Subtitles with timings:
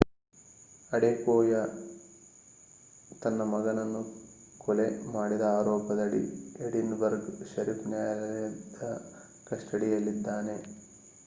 [0.91, 1.59] Adekoya
[3.21, 4.01] ತನ್ನ ಮಗನನ್ನು
[4.57, 6.23] ಕೊಲೆ ಮಾಡಿದ ಆರೋಪದಡಿ
[6.61, 8.89] ಎಡಿನ್ಬರ್ಗ್ ಶೆರಿಫ್ ನ್ಯಾಯಾಲಯದ
[9.49, 10.57] ಕಸ್ಟಡಿಯಲ್ಲಿದ್ದಾನೆ